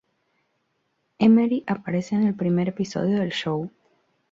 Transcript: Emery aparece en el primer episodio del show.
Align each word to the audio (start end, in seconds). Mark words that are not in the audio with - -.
Emery 1.19 1.63
aparece 1.67 2.15
en 2.15 2.23
el 2.25 2.33
primer 2.33 2.69
episodio 2.69 3.19
del 3.19 3.29
show. 3.29 3.69